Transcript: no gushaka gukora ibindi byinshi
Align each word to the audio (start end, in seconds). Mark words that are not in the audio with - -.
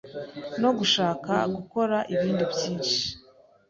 no 0.61 0.69
gushaka 0.77 1.33
gukora 1.55 1.97
ibindi 2.13 2.43
byinshi 2.51 2.97